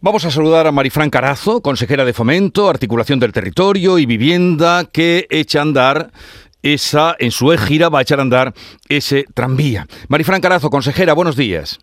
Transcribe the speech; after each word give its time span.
Vamos 0.00 0.24
a 0.24 0.30
saludar 0.30 0.64
a 0.68 0.70
Marifran 0.70 1.10
Carazo, 1.10 1.60
consejera 1.60 2.04
de 2.04 2.12
Fomento, 2.12 2.70
Articulación 2.70 3.18
del 3.18 3.32
Territorio 3.32 3.98
y 3.98 4.06
Vivienda, 4.06 4.84
que 4.84 5.26
echa 5.28 5.58
a 5.58 5.62
andar 5.62 6.12
esa, 6.62 7.16
en 7.18 7.32
su 7.32 7.48
gira 7.48 7.88
va 7.88 7.98
a 7.98 8.02
echar 8.02 8.20
a 8.20 8.22
andar 8.22 8.54
ese 8.88 9.24
tranvía. 9.34 9.88
Marifran 10.06 10.40
Carazo, 10.40 10.70
consejera, 10.70 11.14
buenos 11.14 11.34
días. 11.34 11.80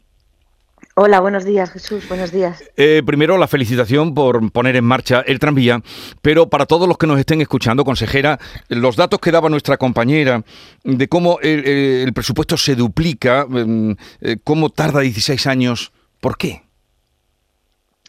Hola, 0.95 1.19
buenos 1.19 1.43
días 1.43 1.71
Jesús, 1.71 2.07
buenos 2.07 2.31
días. 2.31 2.63
Eh, 2.77 3.03
primero 3.05 3.37
la 3.37 3.49
felicitación 3.49 4.13
por 4.13 4.49
poner 4.53 4.77
en 4.77 4.85
marcha 4.85 5.19
el 5.27 5.39
tranvía, 5.39 5.81
pero 6.21 6.47
para 6.47 6.65
todos 6.65 6.87
los 6.87 6.97
que 6.97 7.07
nos 7.07 7.19
estén 7.19 7.41
escuchando, 7.41 7.83
consejera, 7.83 8.39
los 8.69 8.95
datos 8.95 9.19
que 9.19 9.31
daba 9.31 9.49
nuestra 9.49 9.75
compañera 9.75 10.41
de 10.85 11.09
cómo 11.09 11.39
el, 11.41 12.13
presupuesto 12.13 12.55
se 12.55 12.75
duplica, 12.75 13.45
mm, 13.45 13.91
eh, 14.21 14.37
cómo 14.41 14.69
tarda 14.69 15.01
16 15.01 15.47
años, 15.47 15.91
¿por 16.21 16.37
qué? 16.37 16.64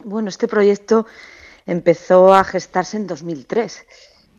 Bueno, 0.03 0.29
este 0.29 0.47
proyecto 0.47 1.07
empezó 1.65 2.33
a 2.33 2.43
gestarse 2.43 2.97
en 2.97 3.07
2003 3.07 3.85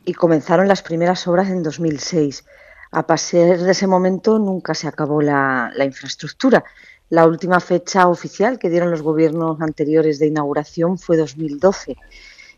y 0.05 0.15
comenzaron 0.15 0.69
las 0.69 0.83
primeras 0.83 1.27
obras 1.27 1.49
en 1.49 1.65
2006. 1.65 2.45
A 2.93 3.07
partir 3.07 3.59
de 3.59 3.71
ese 3.71 3.87
momento 3.89 4.39
nunca 4.39 4.75
se 4.75 4.87
acabó 4.87 5.21
la, 5.21 5.73
infraestructura. 5.85 6.65
La 7.11 7.27
última 7.27 7.59
fecha 7.59 8.07
oficial 8.07 8.59
que 8.59 8.71
dieron 8.71 8.91
los 8.91 9.03
gobiernos 9.03 9.61
anteriores 9.61 10.21
de 10.21 10.29
inauguración 10.29 10.97
fue 10.97 11.17
2012 11.17 11.97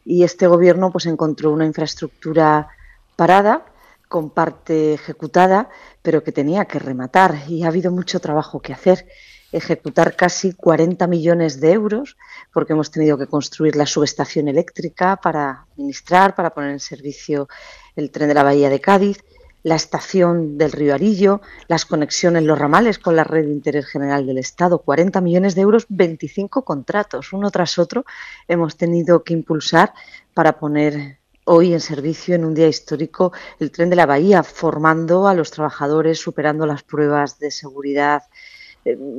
y 0.05 0.23
este 0.23 0.47
gobierno 0.47 0.93
pues 0.93 1.07
encontró 1.07 1.53
una 1.53 1.65
infraestructura 1.65 2.69
parada 3.17 3.65
con 4.09 4.29
parte 4.29 4.95
ejecutada, 4.95 5.71
pero 6.03 6.23
que 6.23 6.33
tenía 6.33 6.67
que 6.67 6.79
rematar 6.79 7.45
y 7.49 7.63
ha 7.63 7.69
habido 7.69 7.93
mucho 7.93 8.21
trabajo 8.21 8.61
que 8.61 8.73
hacer 8.73 9.07
ejecutar 9.53 10.17
casi 10.17 10.53
40 10.53 11.07
millones 11.07 11.61
de 11.61 11.73
euros 11.73 12.17
porque 12.53 12.73
hemos 12.73 12.91
tenido 12.91 13.19
que 13.19 13.27
construir 13.27 13.77
la 13.77 13.87
subestación 13.87 14.49
eléctrica 14.49 15.17
para 15.17 15.67
administrar, 15.73 16.35
para 16.35 16.51
poner 16.51 16.71
en 16.71 16.81
servicio 16.81 17.49
el 17.97 18.11
tren 18.11 18.29
de 18.29 18.35
la 18.35 18.43
Bahía 18.43 18.71
de 18.71 18.81
Cádiz, 18.81 19.25
la 19.63 19.75
estación 19.75 20.57
del 20.57 20.73
río 20.73 20.95
Arillo, 20.95 21.41
las 21.69 21.85
conexiones, 21.85 22.45
los 22.45 22.59
ramales 22.59 22.99
con 22.99 23.17
la 23.17 23.25
red 23.25 23.45
de 23.45 23.53
interés 23.53 23.87
general 23.87 24.27
del 24.27 24.39
Estado, 24.39 24.79
40 24.79 25.21
millones 25.21 25.55
de 25.55 25.63
euros, 25.63 25.87
25 25.89 26.65
contratos, 26.65 27.33
uno 27.33 27.51
tras 27.51 27.79
otro, 27.79 28.05
hemos 28.49 28.77
tenido 28.77 29.23
que 29.23 29.35
impulsar 29.35 29.93
para 30.33 30.59
poner 30.59 31.19
hoy 31.45 31.75
en 31.75 31.81
servicio 31.81 32.35
en 32.35 32.45
un 32.45 32.55
día 32.55 32.69
histórico 32.69 33.33
el 33.59 33.71
tren 33.71 33.91
de 33.91 33.97
la 33.97 34.07
Bahía, 34.07 34.43
formando 34.43 35.27
a 35.27 35.35
los 35.35 35.51
trabajadores, 35.51 36.19
superando 36.19 36.65
las 36.65 36.83
pruebas 36.83 37.39
de 37.39 37.51
seguridad 37.51 38.23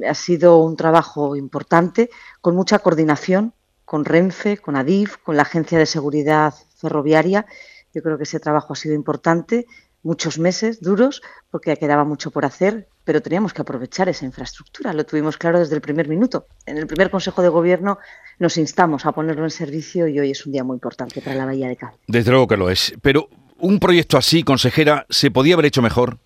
ha 0.07 0.13
sido 0.13 0.57
un 0.59 0.75
trabajo 0.75 1.35
importante, 1.35 2.09
con 2.41 2.55
mucha 2.55 2.79
coordinación 2.79 3.53
con 3.91 4.05
Renfe, 4.05 4.57
con 4.57 4.77
ADIF, 4.77 5.17
con 5.17 5.35
la 5.35 5.41
Agencia 5.41 5.77
de 5.77 5.85
Seguridad 5.85 6.53
Ferroviaria. 6.77 7.45
Yo 7.93 8.01
creo 8.01 8.15
que 8.15 8.23
ese 8.23 8.39
trabajo 8.39 8.71
ha 8.71 8.75
sido 8.77 8.95
importante, 8.95 9.65
muchos 10.01 10.39
meses 10.39 10.79
duros, 10.79 11.21
porque 11.49 11.75
quedaba 11.75 12.05
mucho 12.05 12.31
por 12.31 12.45
hacer, 12.45 12.87
pero 13.03 13.21
teníamos 13.21 13.53
que 13.53 13.63
aprovechar 13.63 14.07
esa 14.07 14.23
infraestructura. 14.23 14.93
Lo 14.93 15.05
tuvimos 15.05 15.35
claro 15.35 15.59
desde 15.59 15.75
el 15.75 15.81
primer 15.81 16.07
minuto. 16.07 16.45
En 16.65 16.77
el 16.77 16.87
primer 16.87 17.11
Consejo 17.11 17.41
de 17.41 17.49
Gobierno 17.49 17.97
nos 18.39 18.55
instamos 18.55 19.05
a 19.05 19.11
ponerlo 19.11 19.43
en 19.43 19.49
servicio 19.49 20.07
y 20.07 20.21
hoy 20.21 20.31
es 20.31 20.45
un 20.45 20.53
día 20.53 20.63
muy 20.63 20.75
importante 20.75 21.21
para 21.21 21.35
la 21.35 21.45
Bahía 21.45 21.67
de 21.67 21.75
Cádiz. 21.75 21.99
Desde 22.07 22.31
luego 22.31 22.47
que 22.47 22.55
lo 22.55 22.69
es. 22.69 22.93
Pero 23.01 23.27
un 23.59 23.79
proyecto 23.79 24.17
así, 24.17 24.43
consejera, 24.43 25.05
¿se 25.09 25.31
podía 25.31 25.55
haber 25.55 25.65
hecho 25.65 25.81
mejor? 25.81 26.17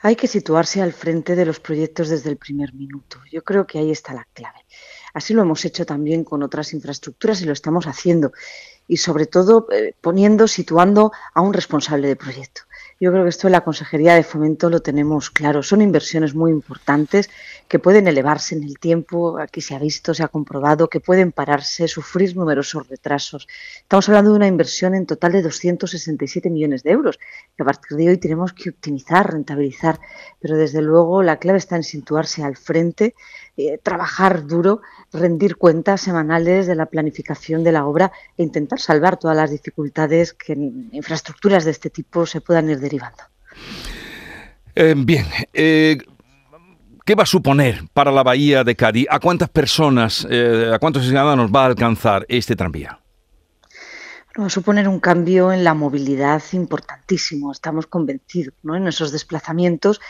Hay 0.00 0.16
que 0.16 0.28
situarse 0.28 0.80
al 0.80 0.92
frente 0.92 1.34
de 1.34 1.44
los 1.44 1.60
proyectos 1.60 2.08
desde 2.08 2.30
el 2.30 2.36
primer 2.36 2.72
minuto. 2.74 3.18
Yo 3.30 3.42
creo 3.42 3.66
que 3.66 3.78
ahí 3.78 3.90
está 3.90 4.14
la 4.14 4.26
clave. 4.32 4.64
Así 5.14 5.34
lo 5.34 5.42
hemos 5.42 5.64
hecho 5.64 5.84
también 5.84 6.24
con 6.24 6.42
otras 6.42 6.72
infraestructuras 6.72 7.40
y 7.42 7.46
lo 7.46 7.52
estamos 7.52 7.86
haciendo. 7.86 8.32
Y 8.86 8.98
sobre 8.98 9.26
todo 9.26 9.66
eh, 9.72 9.94
poniendo, 10.00 10.46
situando 10.46 11.12
a 11.34 11.40
un 11.40 11.52
responsable 11.52 12.08
de 12.08 12.16
proyecto. 12.16 12.62
Yo 13.00 13.12
creo 13.12 13.22
que 13.22 13.30
esto 13.30 13.46
en 13.46 13.52
la 13.52 13.60
Consejería 13.62 14.14
de 14.16 14.24
Fomento 14.24 14.68
lo 14.68 14.82
tenemos 14.82 15.30
claro. 15.30 15.62
Son 15.62 15.80
inversiones 15.80 16.34
muy 16.34 16.50
importantes 16.50 17.30
que 17.68 17.78
pueden 17.78 18.08
elevarse 18.08 18.56
en 18.56 18.64
el 18.64 18.80
tiempo. 18.80 19.38
Aquí 19.38 19.60
se 19.60 19.76
ha 19.76 19.78
visto, 19.78 20.14
se 20.14 20.24
ha 20.24 20.28
comprobado 20.28 20.88
que 20.88 20.98
pueden 20.98 21.30
pararse, 21.30 21.86
sufrir 21.86 22.34
numerosos 22.36 22.88
retrasos. 22.88 23.46
Estamos 23.76 24.08
hablando 24.08 24.32
de 24.32 24.38
una 24.38 24.48
inversión 24.48 24.96
en 24.96 25.06
total 25.06 25.30
de 25.30 25.42
267 25.42 26.50
millones 26.50 26.82
de 26.82 26.90
euros 26.90 27.20
que 27.56 27.62
a 27.62 27.66
partir 27.66 27.96
de 27.96 28.08
hoy 28.08 28.18
tenemos 28.18 28.52
que 28.52 28.70
optimizar, 28.70 29.30
rentabilizar. 29.30 30.00
Pero 30.40 30.56
desde 30.56 30.82
luego 30.82 31.22
la 31.22 31.36
clave 31.36 31.58
está 31.58 31.76
en 31.76 31.84
situarse 31.84 32.42
al 32.42 32.56
frente, 32.56 33.14
eh, 33.58 33.78
trabajar 33.82 34.46
duro, 34.46 34.80
rendir 35.12 35.56
cuentas 35.56 36.00
semanales 36.00 36.68
de 36.68 36.76
la 36.76 36.86
planificación 36.86 37.64
de 37.64 37.72
la 37.72 37.86
obra 37.86 38.12
e 38.36 38.44
intentar 38.44 38.78
salvar 38.78 39.18
todas 39.18 39.36
las 39.36 39.50
dificultades 39.50 40.32
que 40.32 40.52
en 40.52 40.88
infraestructuras 40.92 41.64
de 41.64 41.72
este 41.72 41.90
tipo 41.90 42.24
se 42.24 42.40
puedan 42.40 42.70
ir 42.70 42.78
derivando. 42.78 43.24
Eh, 44.76 44.94
bien, 44.96 45.26
eh, 45.52 45.98
¿qué 47.04 47.16
va 47.16 47.24
a 47.24 47.26
suponer 47.26 47.82
para 47.92 48.12
la 48.12 48.22
bahía 48.22 48.62
de 48.62 48.76
Cádiz? 48.76 49.08
¿A 49.10 49.18
cuántas 49.18 49.48
personas, 49.48 50.24
eh, 50.30 50.70
a 50.72 50.78
cuántos 50.78 51.04
ciudadanos 51.04 51.50
va 51.50 51.64
a 51.64 51.66
alcanzar 51.66 52.24
este 52.28 52.54
tranvía? 52.54 53.00
va 54.40 54.46
a 54.46 54.50
suponer 54.50 54.86
un 54.86 55.00
cambio 55.00 55.52
en 55.52 55.64
la 55.64 55.74
movilidad 55.74 56.40
importantísimo, 56.52 57.50
estamos 57.50 57.88
convencidos, 57.88 58.54
¿no? 58.62 58.76
en 58.76 58.86
esos 58.86 59.10
desplazamientos 59.10 60.00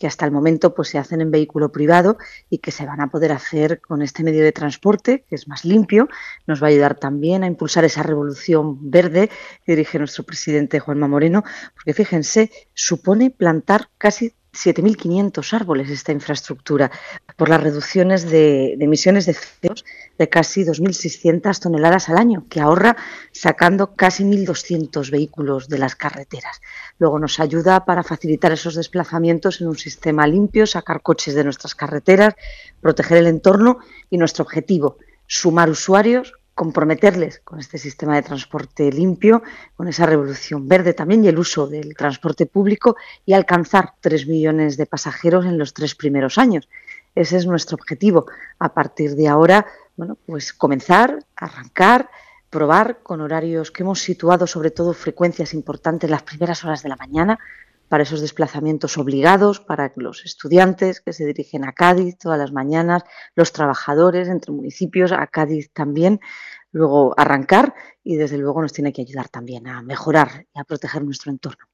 que 0.00 0.06
hasta 0.06 0.24
el 0.24 0.32
momento 0.32 0.74
pues, 0.74 0.88
se 0.88 0.98
hacen 0.98 1.20
en 1.20 1.30
vehículo 1.30 1.70
privado 1.70 2.16
y 2.48 2.58
que 2.58 2.70
se 2.70 2.86
van 2.86 3.02
a 3.02 3.10
poder 3.10 3.32
hacer 3.32 3.82
con 3.82 4.00
este 4.00 4.24
medio 4.24 4.42
de 4.42 4.50
transporte, 4.50 5.26
que 5.28 5.34
es 5.34 5.46
más 5.46 5.66
limpio. 5.66 6.08
Nos 6.46 6.62
va 6.62 6.68
a 6.68 6.70
ayudar 6.70 6.94
también 6.94 7.44
a 7.44 7.46
impulsar 7.46 7.84
esa 7.84 8.02
revolución 8.02 8.90
verde 8.90 9.28
que 9.64 9.72
dirige 9.72 9.98
nuestro 9.98 10.24
presidente 10.24 10.80
Juanma 10.80 11.06
Moreno, 11.06 11.44
porque 11.74 11.92
fíjense, 11.92 12.50
supone 12.72 13.30
plantar 13.30 13.90
casi 13.98 14.34
7.500 14.52 15.52
árboles 15.52 15.90
esta 15.90 16.12
infraestructura 16.12 16.90
por 17.36 17.48
las 17.48 17.62
reducciones 17.62 18.28
de, 18.28 18.74
emisiones 18.74 19.26
de 19.26 19.34
CO 19.34 19.74
de 20.18 20.28
casi 20.28 20.64
2.600 20.64 21.60
toneladas 21.60 22.08
al 22.08 22.18
año, 22.18 22.46
que 22.48 22.60
ahorra 22.60 22.96
sacando 23.32 23.94
casi 23.94 24.24
1.200 24.24 25.10
vehículos 25.10 25.68
de 25.68 25.78
las 25.78 25.94
carreteras. 25.94 26.60
Luego 26.98 27.18
nos 27.18 27.38
ayuda 27.40 27.84
para 27.84 28.02
facilitar 28.02 28.52
esos 28.52 28.74
desplazamientos 28.74 29.60
en 29.60 29.68
un 29.68 29.78
sistema 29.78 30.26
limpio, 30.26 30.66
sacar 30.66 31.02
coches 31.02 31.34
de 31.34 31.44
nuestras 31.44 31.74
carreteras, 31.74 32.34
proteger 32.80 33.18
el 33.18 33.28
entorno 33.28 33.78
y 34.10 34.18
nuestro 34.18 34.44
objetivo, 34.44 34.98
sumar 35.26 35.70
usuarios 35.70 36.39
comprometerles 36.60 37.40
con 37.40 37.58
este 37.58 37.78
sistema 37.78 38.16
de 38.16 38.22
transporte 38.22 38.92
limpio, 38.92 39.42
con 39.76 39.88
esa 39.88 40.04
revolución 40.04 40.68
verde 40.68 40.92
también 40.92 41.24
y 41.24 41.28
el 41.28 41.38
uso 41.38 41.66
del 41.66 41.96
transporte 41.96 42.44
público 42.44 42.96
y 43.24 43.32
alcanzar 43.32 43.94
tres 43.98 44.26
millones 44.26 44.76
de 44.76 44.84
pasajeros 44.84 45.46
en 45.46 45.56
los 45.56 45.72
tres 45.72 45.94
primeros 45.94 46.36
años. 46.36 46.68
Ese 47.14 47.38
es 47.38 47.46
nuestro 47.46 47.76
objetivo. 47.76 48.26
A 48.58 48.74
partir 48.74 49.14
de 49.14 49.26
ahora, 49.26 49.64
bueno, 49.96 50.18
pues 50.26 50.52
comenzar, 50.52 51.24
arrancar, 51.34 52.10
probar 52.50 52.98
con 53.02 53.22
horarios 53.22 53.70
que 53.70 53.82
hemos 53.82 54.00
situado, 54.00 54.46
sobre 54.46 54.70
todo 54.70 54.92
frecuencias 54.92 55.54
importantes 55.54 56.10
las 56.10 56.24
primeras 56.24 56.62
horas 56.62 56.82
de 56.82 56.90
la 56.90 56.96
mañana, 56.96 57.38
para 57.90 58.04
esos 58.04 58.20
desplazamientos 58.20 58.96
obligados, 58.98 59.58
para 59.58 59.92
los 59.96 60.24
estudiantes 60.24 61.00
que 61.00 61.12
se 61.12 61.26
dirigen 61.26 61.64
a 61.64 61.72
Cádiz 61.72 62.16
todas 62.18 62.38
las 62.38 62.52
mañanas, 62.52 63.02
los 63.34 63.52
trabajadores 63.52 64.28
entre 64.28 64.52
municipios, 64.52 65.10
a 65.10 65.26
Cádiz 65.26 65.72
también, 65.72 66.20
luego 66.70 67.18
arrancar 67.18 67.74
y 68.04 68.14
desde 68.14 68.38
luego 68.38 68.62
nos 68.62 68.72
tiene 68.72 68.92
que 68.92 69.02
ayudar 69.02 69.28
también 69.28 69.66
a 69.66 69.82
mejorar 69.82 70.46
y 70.54 70.60
a 70.60 70.64
proteger 70.64 71.02
nuestro 71.02 71.32
entorno. 71.32 71.69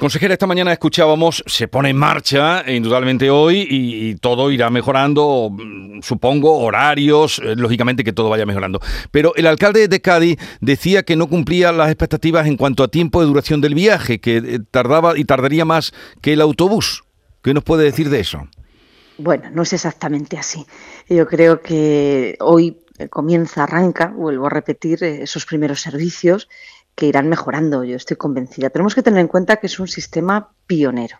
Consejera, 0.00 0.32
esta 0.32 0.46
mañana 0.46 0.72
escuchábamos, 0.72 1.44
se 1.44 1.68
pone 1.68 1.90
en 1.90 1.96
marcha 1.98 2.64
indudablemente 2.66 3.28
hoy 3.28 3.66
y, 3.68 4.14
todo 4.14 4.50
irá 4.50 4.70
mejorando, 4.70 5.50
mm, 5.52 6.00
supongo, 6.00 6.56
horarios, 6.60 7.38
eh, 7.44 7.54
lógicamente 7.54 8.02
que 8.02 8.14
todo 8.14 8.30
vaya 8.30 8.46
mejorando. 8.46 8.80
Pero 9.10 9.34
el 9.36 9.46
alcalde 9.46 9.88
de 9.88 10.00
Cádiz 10.00 10.38
decía 10.62 11.02
que 11.02 11.16
no 11.16 11.26
cumplía 11.26 11.70
las 11.70 11.88
expectativas 11.88 12.46
en 12.46 12.56
cuanto 12.56 12.82
a 12.82 12.88
tiempo 12.88 13.20
de 13.20 13.26
duración 13.26 13.60
del 13.60 13.74
viaje, 13.74 14.22
que 14.22 14.38
eh, 14.38 14.60
tardaba 14.70 15.18
y 15.18 15.26
tardaría 15.26 15.66
más 15.66 15.92
que 16.22 16.32
el 16.32 16.40
autobús. 16.40 17.04
¿Qué 17.42 17.52
nos 17.52 17.62
puede 17.62 17.84
decir 17.84 18.08
de 18.08 18.20
eso? 18.20 18.48
Bueno, 19.18 19.50
no 19.52 19.64
es 19.64 19.74
exactamente 19.74 20.38
así. 20.38 20.64
Yo 21.10 21.26
creo 21.26 21.60
que 21.60 22.38
hoy 22.40 22.78
eh, 22.96 23.08
comienza, 23.08 23.64
arranca, 23.64 24.06
vuelvo 24.06 24.46
a 24.46 24.50
repetir, 24.50 25.04
esos 25.04 25.44
primeros 25.44 25.82
servicios 25.82 26.48
que 27.00 27.06
irán 27.06 27.30
mejorando, 27.30 27.82
yo 27.82 27.96
estoy 27.96 28.18
convencida. 28.18 28.68
Tenemos 28.68 28.94
que 28.94 29.02
tener 29.02 29.20
en 29.20 29.26
cuenta 29.26 29.56
que 29.56 29.68
es 29.68 29.80
un 29.80 29.88
sistema 29.88 30.52
pionero, 30.66 31.16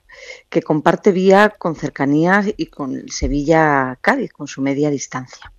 que 0.50 0.60
comparte 0.60 1.10
vía 1.10 1.54
con 1.58 1.74
cercanías 1.74 2.48
y 2.54 2.66
con 2.66 3.08
Sevilla-Cádiz, 3.08 4.30
con 4.30 4.46
su 4.46 4.60
media 4.60 4.90
distancia. 4.90 5.50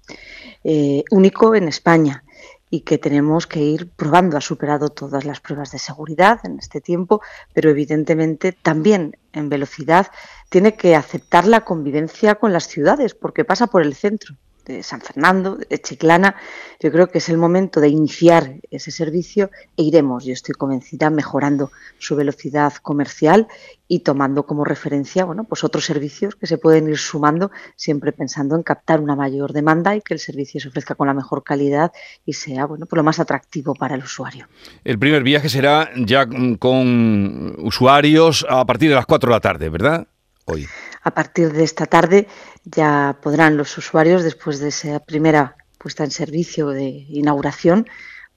Eh, 0.64 1.04
único 1.10 1.56
en 1.56 1.68
España 1.68 2.24
y 2.70 2.82
que 2.82 3.00
tenemos 3.00 3.48
que 3.48 3.62
ir 3.62 3.90
probando. 3.90 4.38
Ha 4.38 4.42
superado 4.42 4.90
todas 4.90 5.26
las 5.26 5.40
pruebas 5.40 5.72
de 5.72 5.80
seguridad 5.80 6.40
en 6.44 6.60
este 6.60 6.82
tiempo, 6.82 7.22
pero 7.56 7.72
evidentemente 7.72 8.52
también 8.52 9.18
en 9.34 9.50
velocidad 9.50 10.06
tiene 10.50 10.76
que 10.76 10.96
aceptar 10.96 11.48
la 11.48 11.62
convivencia 11.62 12.36
con 12.36 12.54
las 12.54 12.68
ciudades 12.68 13.16
porque 13.16 13.44
pasa 13.44 13.66
por 13.66 13.82
el 13.82 13.96
centro 13.96 14.38
de 14.66 14.84
San 14.84 15.02
Fernando, 15.02 15.56
de 15.56 15.82
Chiclana. 15.82 16.36
Yo 16.80 16.92
creo 16.92 17.08
que 17.08 17.20
es 17.20 17.30
el 17.30 17.38
momento 17.38 17.80
de 17.80 17.90
iniciar 17.90 18.56
ese 18.70 18.92
servicio 18.92 19.50
e 19.78 19.84
iremos, 19.84 20.26
yo 20.26 20.34
estoy 20.34 20.56
convencida, 20.56 21.10
mejorando 21.10 21.72
su 22.00 22.16
velocidad 22.16 22.74
comercial 22.82 23.48
y 23.88 24.00
tomando 24.00 24.46
como 24.46 24.64
referencia 24.64 25.26
bueno, 25.26 25.44
pues 25.44 25.64
otros 25.64 25.86
servicios 25.86 26.36
que 26.36 26.48
se 26.48 26.58
pueden 26.58 26.88
ir 26.88 26.98
sumando, 26.98 27.52
siempre 27.76 28.12
pensando 28.12 28.56
en 28.56 28.64
captar 28.64 29.02
una 29.02 29.16
mayor 29.16 29.54
demanda 29.54 29.96
y 29.96 30.02
que 30.02 30.14
el 30.14 30.20
servicio 30.20 30.62
se 30.62 30.70
ofrezca 30.70 30.96
con 30.96 31.08
la 31.08 31.14
mejor 31.14 31.44
calidad 31.44 31.92
y 32.26 32.34
sea 32.34 32.66
bueno, 32.66 32.86
pues 32.86 32.98
lo 32.98 33.04
más 33.04 33.20
atractivo 33.20 33.74
para 33.76 33.96
el 33.96 34.04
usuario. 34.04 34.48
El 34.84 34.98
primer 34.98 35.24
viaje 35.24 35.50
será 35.50 35.90
ya 35.98 36.26
con 36.58 37.56
usuarios 37.60 38.46
a 38.50 38.66
partir 38.66 38.90
de 38.90 38.96
las 38.96 39.06
4 39.06 39.30
de 39.30 39.36
la 39.36 39.42
tarde, 39.42 39.70
¿verdad? 39.70 40.08
Hoy. 40.46 40.68
A 41.04 41.12
partir 41.12 41.52
de 41.54 41.64
esta 41.64 41.86
tarde 41.86 42.28
ya 42.64 43.18
podrán 43.22 43.58
los 43.58 43.78
usuarios, 43.78 44.24
después 44.24 44.60
de 44.60 44.70
esa 44.70 45.00
primera 45.00 45.56
puesta 45.78 46.04
en 46.04 46.12
servicio 46.12 46.70
de 46.70 46.90
inauguración, 47.10 47.88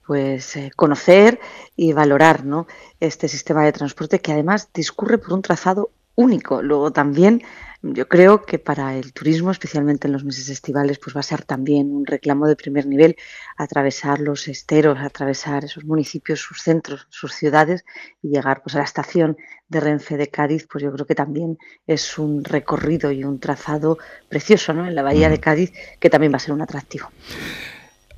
pues 0.05 0.55
eh, 0.55 0.71
conocer 0.75 1.39
y 1.75 1.93
valorar 1.93 2.43
¿no? 2.43 2.67
este 2.99 3.27
sistema 3.27 3.63
de 3.63 3.71
transporte 3.71 4.19
que 4.19 4.31
además 4.31 4.69
discurre 4.73 5.17
por 5.17 5.33
un 5.33 5.41
trazado 5.41 5.91
único. 6.15 6.61
Luego 6.61 6.91
también 6.91 7.43
yo 7.93 8.07
creo 8.07 8.45
que 8.45 8.57
para 8.57 8.95
el 8.95 9.13
turismo, 9.13 9.51
especialmente 9.51 10.07
en 10.07 10.13
los 10.13 10.23
meses 10.23 10.49
estivales, 10.49 10.97
pues 10.97 11.15
va 11.15 11.19
a 11.19 11.23
ser 11.23 11.43
también 11.43 11.93
un 11.93 12.05
reclamo 12.05 12.47
de 12.47 12.55
primer 12.55 12.87
nivel 12.87 13.15
atravesar 13.57 14.19
los 14.19 14.47
esteros, 14.47 14.97
atravesar 14.99 15.65
esos 15.65 15.85
municipios, 15.85 16.39
sus 16.39 16.61
centros, 16.61 17.05
sus 17.09 17.33
ciudades 17.33 17.85
y 18.21 18.29
llegar 18.29 18.63
pues 18.63 18.75
a 18.75 18.79
la 18.79 18.85
estación 18.85 19.37
de 19.67 19.79
Renfe 19.79 20.17
de 20.17 20.29
Cádiz, 20.29 20.67
pues 20.67 20.83
yo 20.83 20.91
creo 20.91 21.05
que 21.05 21.15
también 21.15 21.57
es 21.85 22.17
un 22.17 22.43
recorrido 22.43 23.11
y 23.11 23.23
un 23.23 23.39
trazado 23.39 23.97
precioso, 24.29 24.73
¿no? 24.73 24.87
En 24.87 24.95
la 24.95 25.03
bahía 25.03 25.29
de 25.29 25.39
Cádiz 25.39 25.71
que 25.99 26.09
también 26.09 26.31
va 26.33 26.37
a 26.37 26.39
ser 26.39 26.53
un 26.53 26.61
atractivo. 26.61 27.09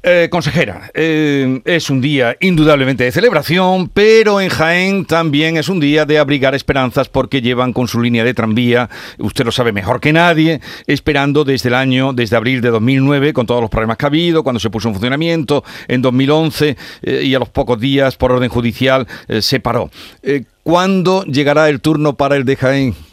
Eh, 0.09 0.29
consejera, 0.29 0.89
eh, 0.93 1.59
es 1.65 1.89
un 1.89 1.99
día 1.99 2.37
indudablemente 2.39 3.03
de 3.03 3.11
celebración, 3.11 3.89
pero 3.89 4.39
en 4.39 4.47
Jaén 4.47 5.03
también 5.03 5.57
es 5.57 5.67
un 5.67 5.81
día 5.81 6.05
de 6.05 6.17
abrigar 6.17 6.55
esperanzas 6.55 7.09
porque 7.09 7.41
llevan 7.41 7.73
con 7.73 7.89
su 7.89 7.99
línea 7.99 8.23
de 8.23 8.33
tranvía, 8.33 8.89
usted 9.17 9.43
lo 9.43 9.51
sabe 9.51 9.73
mejor 9.73 9.99
que 9.99 10.13
nadie, 10.13 10.61
esperando 10.85 11.43
desde 11.43 11.67
el 11.67 11.75
año, 11.75 12.13
desde 12.13 12.37
abril 12.37 12.61
de 12.61 12.69
2009, 12.69 13.33
con 13.33 13.47
todos 13.47 13.59
los 13.59 13.69
problemas 13.69 13.97
que 13.97 14.05
ha 14.05 14.07
habido, 14.07 14.43
cuando 14.43 14.61
se 14.61 14.69
puso 14.69 14.87
en 14.87 14.93
funcionamiento, 14.93 15.65
en 15.89 16.01
2011 16.01 16.77
eh, 17.01 17.23
y 17.25 17.35
a 17.35 17.39
los 17.39 17.49
pocos 17.49 17.77
días 17.77 18.15
por 18.15 18.31
orden 18.31 18.47
judicial 18.47 19.05
se 19.41 19.59
paró. 19.59 19.91
¿Cuándo 20.63 21.25
llegará 21.25 21.67
el 21.67 21.81
turno 21.81 22.15
para 22.15 22.37
el 22.37 22.45
de 22.45 22.55
Jaén? 22.55 23.06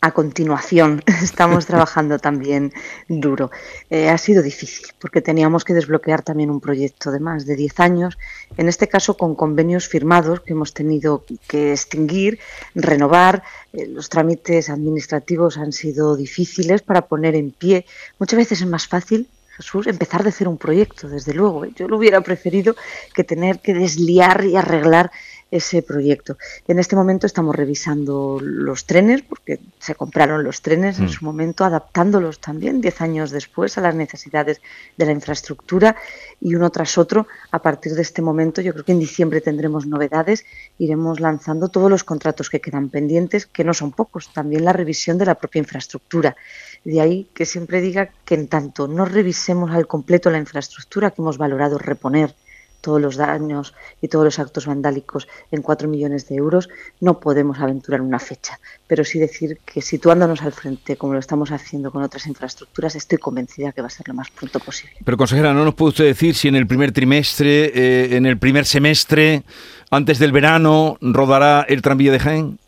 A 0.00 0.12
continuación. 0.12 1.02
Estamos 1.22 1.66
trabajando 1.66 2.18
también 2.18 2.72
duro. 3.08 3.50
Eh, 3.90 4.08
ha 4.08 4.18
sido 4.18 4.42
difícil 4.42 4.86
porque 5.00 5.20
teníamos 5.20 5.64
que 5.64 5.74
desbloquear 5.74 6.22
también 6.22 6.50
un 6.50 6.60
proyecto 6.60 7.10
de 7.10 7.20
más 7.20 7.46
de 7.46 7.56
10 7.56 7.80
años, 7.80 8.18
en 8.56 8.68
este 8.68 8.88
caso 8.88 9.16
con 9.16 9.34
convenios 9.34 9.88
firmados 9.88 10.40
que 10.40 10.52
hemos 10.52 10.74
tenido 10.74 11.24
que 11.48 11.72
extinguir, 11.72 12.38
renovar. 12.74 13.42
Eh, 13.72 13.86
los 13.86 14.08
trámites 14.08 14.70
administrativos 14.70 15.58
han 15.58 15.72
sido 15.72 16.16
difíciles 16.16 16.82
para 16.82 17.02
poner 17.02 17.34
en 17.34 17.50
pie. 17.50 17.86
Muchas 18.18 18.36
veces 18.36 18.60
es 18.60 18.66
más 18.66 18.86
fácil 18.86 19.28
Jesús, 19.58 19.88
empezar 19.88 20.22
de 20.22 20.30
cero 20.30 20.50
un 20.50 20.56
proyecto, 20.56 21.08
desde 21.08 21.34
luego. 21.34 21.64
Yo 21.64 21.88
lo 21.88 21.96
hubiera 21.96 22.20
preferido 22.20 22.76
que 23.12 23.24
tener 23.24 23.58
que 23.58 23.74
desliar 23.74 24.44
y 24.44 24.54
arreglar 24.54 25.10
ese 25.50 25.82
proyecto. 25.82 26.36
En 26.66 26.78
este 26.78 26.96
momento 26.96 27.26
estamos 27.26 27.56
revisando 27.56 28.38
los 28.42 28.84
trenes, 28.84 29.22
porque 29.22 29.60
se 29.78 29.94
compraron 29.94 30.44
los 30.44 30.60
trenes 30.60 30.98
en 30.98 31.06
mm. 31.06 31.10
su 31.10 31.24
momento, 31.24 31.64
adaptándolos 31.64 32.40
también 32.40 32.80
diez 32.80 33.00
años 33.00 33.30
después 33.30 33.78
a 33.78 33.80
las 33.80 33.94
necesidades 33.94 34.60
de 34.96 35.06
la 35.06 35.12
infraestructura 35.12 35.96
y 36.40 36.54
uno 36.54 36.70
tras 36.70 36.98
otro. 36.98 37.26
A 37.50 37.60
partir 37.60 37.94
de 37.94 38.02
este 38.02 38.20
momento, 38.20 38.60
yo 38.60 38.72
creo 38.72 38.84
que 38.84 38.92
en 38.92 39.00
diciembre 39.00 39.40
tendremos 39.40 39.86
novedades, 39.86 40.44
iremos 40.78 41.20
lanzando 41.20 41.68
todos 41.68 41.90
los 41.90 42.04
contratos 42.04 42.50
que 42.50 42.60
quedan 42.60 42.90
pendientes, 42.90 43.46
que 43.46 43.64
no 43.64 43.72
son 43.72 43.92
pocos, 43.92 44.32
también 44.32 44.64
la 44.64 44.72
revisión 44.72 45.16
de 45.16 45.26
la 45.26 45.36
propia 45.36 45.60
infraestructura. 45.60 46.36
De 46.84 47.00
ahí 47.00 47.28
que 47.34 47.46
siempre 47.46 47.80
diga 47.80 48.10
que 48.24 48.34
en 48.34 48.48
tanto 48.48 48.86
no 48.86 49.04
revisemos 49.04 49.70
al 49.70 49.86
completo 49.86 50.30
la 50.30 50.38
infraestructura 50.38 51.10
que 51.10 51.22
hemos 51.22 51.38
valorado 51.38 51.78
reponer, 51.78 52.34
todos 52.80 53.00
los 53.00 53.16
daños 53.16 53.74
y 54.00 54.08
todos 54.08 54.24
los 54.24 54.38
actos 54.38 54.66
vandálicos 54.66 55.28
en 55.50 55.62
4 55.62 55.88
millones 55.88 56.28
de 56.28 56.36
euros, 56.36 56.68
no 57.00 57.20
podemos 57.20 57.58
aventurar 57.58 58.00
una 58.00 58.18
fecha. 58.18 58.58
Pero 58.86 59.04
sí 59.04 59.18
decir 59.18 59.58
que 59.64 59.82
situándonos 59.82 60.42
al 60.42 60.52
frente, 60.52 60.96
como 60.96 61.14
lo 61.14 61.18
estamos 61.18 61.50
haciendo 61.50 61.90
con 61.90 62.02
otras 62.02 62.26
infraestructuras, 62.26 62.94
estoy 62.94 63.18
convencida 63.18 63.72
que 63.72 63.80
va 63.80 63.88
a 63.88 63.90
ser 63.90 64.08
lo 64.08 64.14
más 64.14 64.30
pronto 64.30 64.60
posible. 64.60 64.96
Pero, 65.04 65.16
consejera, 65.16 65.52
¿no 65.52 65.64
nos 65.64 65.74
puede 65.74 65.90
usted 65.90 66.04
decir 66.04 66.34
si 66.34 66.48
en 66.48 66.56
el 66.56 66.66
primer 66.66 66.92
trimestre, 66.92 67.72
eh, 67.74 68.16
en 68.16 68.26
el 68.26 68.38
primer 68.38 68.64
semestre, 68.64 69.42
antes 69.90 70.18
del 70.18 70.32
verano, 70.32 70.98
rodará 71.00 71.66
el 71.68 71.82
tranvía 71.82 72.12
de 72.12 72.20
Jaén? 72.20 72.58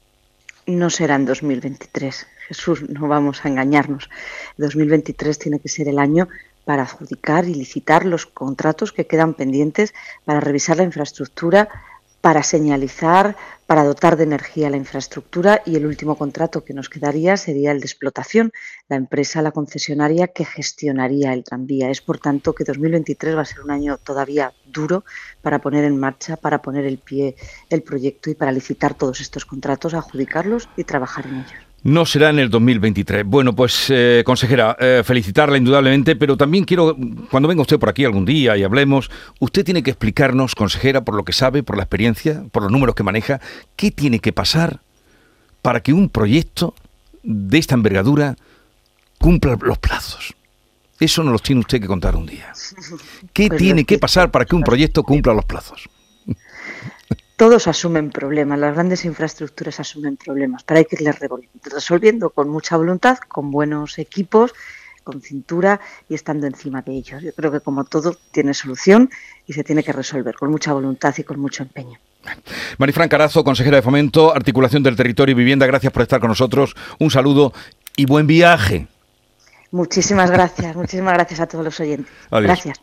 No 0.66 0.90
será 0.90 1.16
en 1.16 1.26
2023. 1.26 2.26
Jesús, 2.48 2.88
no 2.88 3.06
vamos 3.06 3.44
a 3.44 3.48
engañarnos. 3.48 4.10
2023 4.56 5.38
tiene 5.38 5.60
que 5.60 5.68
ser 5.68 5.88
el 5.88 5.98
año 5.98 6.28
para 6.64 6.82
adjudicar 6.82 7.46
y 7.46 7.54
licitar 7.54 8.04
los 8.04 8.26
contratos 8.26 8.92
que 8.92 9.06
quedan 9.06 9.34
pendientes, 9.34 9.94
para 10.24 10.40
revisar 10.40 10.76
la 10.76 10.84
infraestructura, 10.84 11.68
para 12.20 12.42
señalizar, 12.42 13.36
para 13.66 13.84
dotar 13.84 14.16
de 14.16 14.24
energía 14.24 14.68
la 14.68 14.76
infraestructura 14.76 15.62
y 15.64 15.76
el 15.76 15.86
último 15.86 16.16
contrato 16.16 16.64
que 16.64 16.74
nos 16.74 16.88
quedaría 16.88 17.36
sería 17.36 17.70
el 17.70 17.80
de 17.80 17.86
explotación, 17.86 18.52
la 18.88 18.96
empresa, 18.96 19.42
la 19.42 19.52
concesionaria 19.52 20.28
que 20.28 20.44
gestionaría 20.44 21.32
el 21.32 21.44
tranvía. 21.44 21.88
Es 21.90 22.00
por 22.00 22.18
tanto 22.18 22.52
que 22.52 22.64
2023 22.64 23.36
va 23.36 23.42
a 23.42 23.44
ser 23.44 23.60
un 23.60 23.70
año 23.70 23.96
todavía 23.96 24.52
duro 24.66 25.04
para 25.40 25.60
poner 25.60 25.84
en 25.84 25.98
marcha, 25.98 26.36
para 26.36 26.60
poner 26.60 26.84
el 26.84 26.98
pie 26.98 27.36
el 27.70 27.82
proyecto 27.82 28.28
y 28.28 28.34
para 28.34 28.52
licitar 28.52 28.94
todos 28.94 29.20
estos 29.20 29.44
contratos, 29.44 29.94
adjudicarlos 29.94 30.68
y 30.76 30.84
trabajar 30.84 31.26
en 31.26 31.36
ellos. 31.36 31.69
No 31.82 32.04
será 32.04 32.28
en 32.30 32.38
el 32.38 32.50
2023. 32.50 33.24
Bueno, 33.24 33.54
pues 33.54 33.86
eh, 33.88 34.22
consejera, 34.26 34.76
eh, 34.78 35.02
felicitarla 35.04 35.56
indudablemente, 35.56 36.14
pero 36.14 36.36
también 36.36 36.64
quiero, 36.64 36.94
cuando 37.30 37.48
venga 37.48 37.62
usted 37.62 37.78
por 37.78 37.88
aquí 37.88 38.04
algún 38.04 38.26
día 38.26 38.56
y 38.56 38.62
hablemos, 38.62 39.10
usted 39.38 39.64
tiene 39.64 39.82
que 39.82 39.90
explicarnos, 39.90 40.54
consejera, 40.54 41.02
por 41.02 41.14
lo 41.14 41.24
que 41.24 41.32
sabe, 41.32 41.62
por 41.62 41.76
la 41.76 41.84
experiencia, 41.84 42.44
por 42.52 42.64
los 42.64 42.72
números 42.72 42.94
que 42.94 43.02
maneja, 43.02 43.40
qué 43.76 43.90
tiene 43.90 44.18
que 44.18 44.32
pasar 44.32 44.80
para 45.62 45.80
que 45.80 45.94
un 45.94 46.10
proyecto 46.10 46.74
de 47.22 47.58
esta 47.58 47.74
envergadura 47.74 48.36
cumpla 49.18 49.56
los 49.60 49.78
plazos. 49.78 50.34
Eso 50.98 51.22
no 51.22 51.32
lo 51.32 51.38
tiene 51.38 51.60
usted 51.60 51.80
que 51.80 51.86
contar 51.86 52.14
un 52.14 52.26
día. 52.26 52.52
¿Qué 53.32 53.48
pues 53.48 53.58
tiene 53.58 53.84
que 53.84 53.98
pasar 53.98 54.30
para 54.30 54.44
que 54.44 54.54
un 54.54 54.62
proyecto 54.62 55.02
cumpla 55.02 55.32
los 55.32 55.46
plazos? 55.46 55.88
Todos 57.40 57.68
asumen 57.68 58.10
problemas, 58.10 58.58
las 58.58 58.74
grandes 58.74 59.06
infraestructuras 59.06 59.80
asumen 59.80 60.18
problemas, 60.18 60.62
pero 60.62 60.76
hay 60.76 60.84
que 60.84 60.96
irles 60.96 61.16
resolviendo 61.72 62.28
con 62.28 62.50
mucha 62.50 62.76
voluntad, 62.76 63.16
con 63.16 63.50
buenos 63.50 63.98
equipos, 63.98 64.52
con 65.02 65.22
cintura 65.22 65.80
y 66.06 66.16
estando 66.16 66.46
encima 66.46 66.82
de 66.82 66.92
ellos. 66.92 67.22
Yo 67.22 67.32
creo 67.32 67.50
que 67.50 67.60
como 67.60 67.84
todo 67.84 68.14
tiene 68.30 68.52
solución 68.52 69.08
y 69.46 69.54
se 69.54 69.64
tiene 69.64 69.82
que 69.82 69.90
resolver 69.90 70.34
con 70.34 70.50
mucha 70.50 70.74
voluntad 70.74 71.14
y 71.16 71.24
con 71.24 71.40
mucho 71.40 71.62
empeño. 71.62 71.98
Marifran 72.76 73.08
Carazo, 73.08 73.42
consejera 73.42 73.76
de 73.76 73.82
Fomento, 73.82 74.36
Articulación 74.36 74.82
del 74.82 74.96
Territorio 74.96 75.32
y 75.32 75.36
Vivienda, 75.36 75.64
gracias 75.64 75.94
por 75.94 76.02
estar 76.02 76.20
con 76.20 76.28
nosotros. 76.28 76.76
Un 76.98 77.10
saludo 77.10 77.54
y 77.96 78.04
buen 78.04 78.26
viaje. 78.26 78.86
Muchísimas 79.70 80.30
gracias, 80.30 80.76
muchísimas 80.76 81.14
gracias 81.14 81.40
a 81.40 81.46
todos 81.46 81.64
los 81.64 81.80
oyentes. 81.80 82.12
Gracias. 82.30 82.82